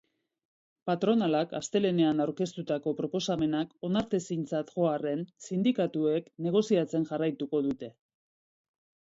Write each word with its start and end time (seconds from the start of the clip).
Patronalak 0.89 1.51
astelehenean 1.59 2.23
aurkeztutako 2.25 2.93
proposamenak 3.01 3.75
onartezintzat 3.89 4.73
jo 4.79 4.89
arren, 4.95 5.23
sindikatuek 5.51 6.33
negoziatzen 6.49 7.07
jarraituko 7.13 7.63
dute. 7.69 7.93